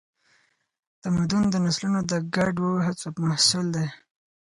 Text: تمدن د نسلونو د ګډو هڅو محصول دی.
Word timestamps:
تمدن 1.01 1.43
د 1.49 1.55
نسلونو 1.65 1.99
د 2.11 2.13
ګډو 2.35 2.69
هڅو 2.85 3.07
محصول 3.27 3.65
دی. 3.75 3.87